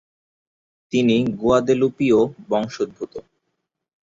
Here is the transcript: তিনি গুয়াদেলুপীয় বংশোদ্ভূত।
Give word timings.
তিনি 0.93 1.15
গুয়াদেলুপীয় 1.39 2.19
বংশোদ্ভূত। 2.49 3.13